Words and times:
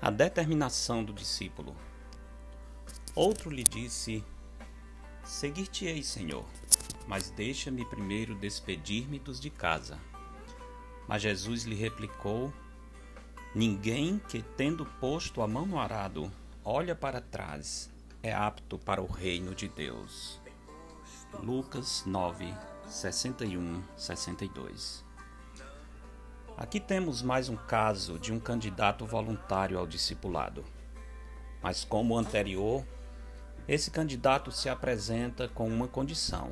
A 0.00 0.10
determinação 0.10 1.02
do 1.02 1.12
discípulo. 1.12 1.74
Outro 3.16 3.50
lhe 3.50 3.64
disse: 3.64 4.24
Seguir-te-ei, 5.24 6.04
Senhor, 6.04 6.44
mas 7.08 7.30
deixa-me 7.30 7.84
primeiro 7.84 8.36
despedir-me 8.36 9.18
dos 9.18 9.40
de 9.40 9.50
casa. 9.50 9.98
Mas 11.08 11.22
Jesus 11.22 11.64
lhe 11.64 11.74
replicou: 11.74 12.52
Ninguém 13.52 14.20
que, 14.28 14.40
tendo 14.40 14.86
posto 15.00 15.42
a 15.42 15.48
mão 15.48 15.66
no 15.66 15.80
arado, 15.80 16.30
olha 16.64 16.94
para 16.94 17.20
trás, 17.20 17.90
é 18.22 18.32
apto 18.32 18.78
para 18.78 19.02
o 19.02 19.06
reino 19.06 19.52
de 19.52 19.66
Deus. 19.66 20.40
Lucas 21.42 22.04
9, 22.06 22.54
61, 22.86 23.82
62 23.96 25.07
Aqui 26.58 26.80
temos 26.80 27.22
mais 27.22 27.48
um 27.48 27.54
caso 27.54 28.18
de 28.18 28.32
um 28.32 28.40
candidato 28.40 29.06
voluntário 29.06 29.78
ao 29.78 29.86
discipulado. 29.86 30.64
Mas, 31.62 31.84
como 31.84 32.14
o 32.14 32.18
anterior, 32.18 32.84
esse 33.68 33.92
candidato 33.92 34.50
se 34.50 34.68
apresenta 34.68 35.46
com 35.46 35.68
uma 35.68 35.86
condição: 35.86 36.50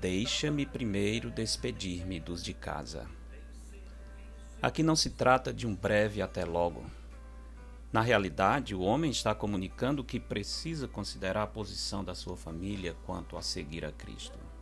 deixa-me 0.00 0.64
primeiro 0.64 1.30
despedir-me 1.30 2.18
dos 2.18 2.42
de 2.42 2.54
casa. 2.54 3.06
Aqui 4.62 4.82
não 4.82 4.96
se 4.96 5.10
trata 5.10 5.52
de 5.52 5.66
um 5.66 5.76
breve 5.76 6.22
até 6.22 6.42
logo. 6.46 6.82
Na 7.92 8.00
realidade, 8.00 8.74
o 8.74 8.80
homem 8.80 9.10
está 9.10 9.34
comunicando 9.34 10.02
que 10.02 10.18
precisa 10.18 10.88
considerar 10.88 11.42
a 11.42 11.46
posição 11.46 12.02
da 12.02 12.14
sua 12.14 12.38
família 12.38 12.96
quanto 13.04 13.36
a 13.36 13.42
seguir 13.42 13.84
a 13.84 13.92
Cristo. 13.92 14.53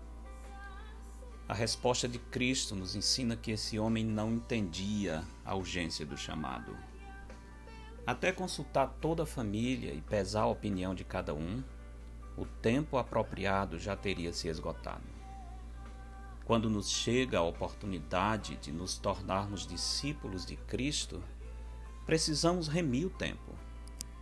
A 1.48 1.54
resposta 1.54 2.08
de 2.08 2.18
Cristo 2.18 2.74
nos 2.74 2.94
ensina 2.94 3.36
que 3.36 3.50
esse 3.50 3.78
homem 3.78 4.04
não 4.04 4.32
entendia 4.32 5.24
a 5.44 5.54
urgência 5.54 6.06
do 6.06 6.16
chamado. 6.16 6.76
Até 8.06 8.32
consultar 8.32 8.96
toda 9.00 9.24
a 9.24 9.26
família 9.26 9.92
e 9.92 10.00
pesar 10.00 10.42
a 10.42 10.46
opinião 10.46 10.94
de 10.94 11.04
cada 11.04 11.34
um, 11.34 11.62
o 12.36 12.46
tempo 12.46 12.96
apropriado 12.96 13.78
já 13.78 13.96
teria 13.96 14.32
se 14.32 14.48
esgotado. 14.48 15.04
Quando 16.44 16.70
nos 16.70 16.90
chega 16.90 17.38
a 17.38 17.42
oportunidade 17.42 18.56
de 18.56 18.72
nos 18.72 18.98
tornarmos 18.98 19.66
discípulos 19.66 20.46
de 20.46 20.56
Cristo, 20.56 21.22
precisamos 22.06 22.66
remir 22.66 23.06
o 23.06 23.10
tempo, 23.10 23.52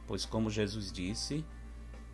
pois, 0.07 0.27
como 0.27 0.51
Jesus 0.51 0.91
disse, 0.91 1.45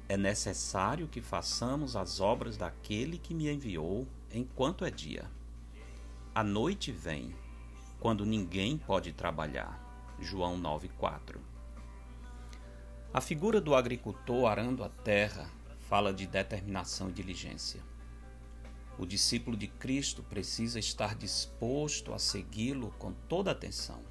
é 0.08 0.16
necessário 0.16 1.08
que 1.08 1.20
façamos 1.20 1.96
as 1.96 2.20
obras 2.20 2.56
daquele 2.56 3.18
que 3.18 3.34
me 3.34 3.50
enviou 3.50 4.06
enquanto 4.32 4.84
é 4.84 4.90
dia. 4.90 5.28
A 6.34 6.44
noite 6.44 6.92
vem, 6.92 7.34
quando 7.98 8.24
ninguém 8.24 8.78
pode 8.78 9.12
trabalhar. 9.12 9.82
João 10.20 10.56
9:4. 10.58 11.40
A 13.12 13.20
figura 13.20 13.60
do 13.60 13.74
agricultor 13.74 14.46
arando 14.46 14.84
a 14.84 14.88
terra 14.88 15.50
fala 15.88 16.12
de 16.12 16.27
determinação 16.27 17.08
e 17.08 17.12
diligência. 17.12 17.80
O 18.98 19.04
discípulo 19.04 19.56
de 19.56 19.66
Cristo 19.66 20.22
precisa 20.22 20.78
estar 20.78 21.14
disposto 21.14 22.14
a 22.14 22.18
segui-lo 22.18 22.94
com 22.98 23.12
toda 23.12 23.50
atenção. 23.50 24.02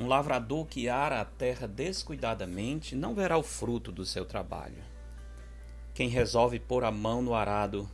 Um 0.00 0.06
lavrador 0.06 0.64
que 0.64 0.88
ara 0.88 1.20
a 1.20 1.26
terra 1.26 1.68
descuidadamente 1.68 2.96
não 2.96 3.14
verá 3.14 3.36
o 3.36 3.42
fruto 3.42 3.92
do 3.92 4.06
seu 4.06 4.24
trabalho. 4.24 4.82
Quem 5.92 6.08
resolve 6.08 6.58
pôr 6.58 6.84
a 6.84 6.90
mão 6.90 7.20
no 7.20 7.34
arado 7.34 7.86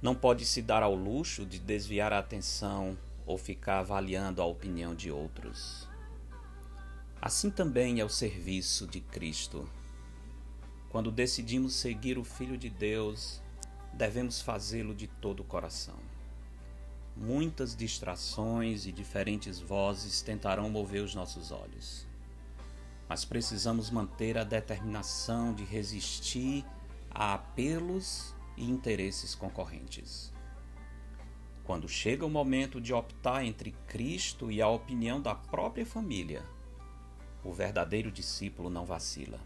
não 0.00 0.14
pode 0.14 0.44
se 0.44 0.62
dar 0.62 0.80
ao 0.84 0.94
luxo 0.94 1.44
de 1.44 1.58
desviar 1.58 2.12
a 2.12 2.20
atenção 2.20 2.96
ou 3.26 3.36
ficar 3.36 3.80
avaliando 3.80 4.40
a 4.40 4.44
opinião 4.44 4.94
de 4.94 5.10
outros. 5.10 5.88
Assim 7.20 7.50
também 7.50 7.98
é 7.98 8.04
o 8.04 8.08
serviço 8.08 8.86
de 8.86 9.00
Cristo. 9.00 9.68
Quando 10.88 11.10
decidimos 11.10 11.74
seguir 11.74 12.16
o 12.16 12.22
Filho 12.22 12.56
de 12.56 12.70
Deus, 12.70 13.42
devemos 13.92 14.40
fazê-lo 14.40 14.94
de 14.94 15.08
todo 15.08 15.40
o 15.40 15.44
coração. 15.44 15.98
Muitas 17.22 17.76
distrações 17.76 18.86
e 18.86 18.92
diferentes 18.92 19.60
vozes 19.60 20.22
tentarão 20.22 20.70
mover 20.70 21.02
os 21.02 21.14
nossos 21.14 21.52
olhos, 21.52 22.06
mas 23.06 23.26
precisamos 23.26 23.90
manter 23.90 24.38
a 24.38 24.42
determinação 24.42 25.52
de 25.52 25.62
resistir 25.62 26.64
a 27.10 27.34
apelos 27.34 28.34
e 28.56 28.64
interesses 28.64 29.34
concorrentes. 29.34 30.32
Quando 31.62 31.86
chega 31.86 32.24
o 32.24 32.30
momento 32.30 32.80
de 32.80 32.94
optar 32.94 33.44
entre 33.44 33.72
Cristo 33.86 34.50
e 34.50 34.62
a 34.62 34.68
opinião 34.68 35.20
da 35.20 35.34
própria 35.34 35.84
família, 35.84 36.42
o 37.44 37.52
verdadeiro 37.52 38.10
discípulo 38.10 38.70
não 38.70 38.86
vacila. 38.86 39.40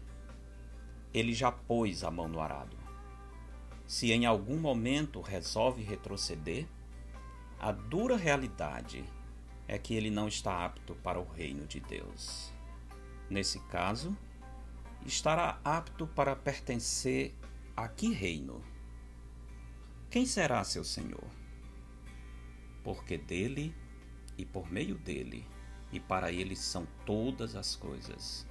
Ele 1.13 1.33
já 1.33 1.51
pôs 1.51 2.05
a 2.05 2.09
mão 2.09 2.29
no 2.29 2.39
arado. 2.39 2.77
Se 3.85 4.13
em 4.13 4.25
algum 4.25 4.57
momento 4.57 5.19
resolve 5.19 5.83
retroceder, 5.83 6.65
a 7.59 7.71
dura 7.71 8.15
realidade 8.15 9.03
é 9.67 9.77
que 9.77 9.95
ele 9.95 10.09
não 10.09 10.27
está 10.27 10.65
apto 10.65 10.95
para 10.95 11.19
o 11.19 11.27
reino 11.27 11.65
de 11.65 11.79
Deus. 11.79 12.53
Nesse 13.29 13.59
caso, 13.67 14.15
estará 15.05 15.59
apto 15.63 16.05
para 16.05 16.35
pertencer 16.35 17.33
a 17.75 17.87
que 17.87 18.13
reino? 18.13 18.63
Quem 20.09 20.25
será 20.25 20.63
seu 20.63 20.83
Senhor? 20.83 21.27
Porque 22.83 23.17
dele 23.17 23.75
e 24.37 24.45
por 24.45 24.71
meio 24.71 24.95
dele 24.95 25.47
e 25.91 25.99
para 25.99 26.31
ele 26.31 26.55
são 26.55 26.87
todas 27.05 27.55
as 27.55 27.75
coisas. 27.75 28.47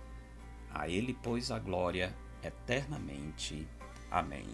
A 0.70 0.88
ele, 0.88 1.16
pois, 1.22 1.50
a 1.50 1.58
glória 1.58 2.14
eternamente. 2.42 3.68
Amém. 4.10 4.46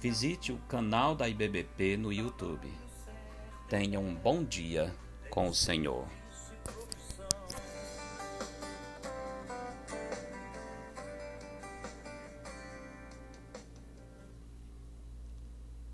visite 0.00 0.52
o 0.52 0.58
canal 0.68 1.14
da 1.14 1.28
IBBP 1.28 1.96
no 1.96 2.12
YouTube. 2.12 2.70
Tenha 3.68 3.98
um 3.98 4.14
bom 4.14 4.44
dia 4.44 4.94
com 5.30 5.48
o 5.48 5.54
Senhor. 5.54 6.06